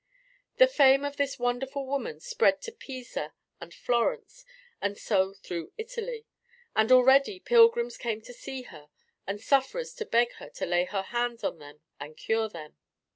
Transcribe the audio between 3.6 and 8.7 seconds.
Florence, and so through Italy, and already pilgrims came to see